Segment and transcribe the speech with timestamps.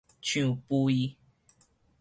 [0.19, 1.13] 樹蜚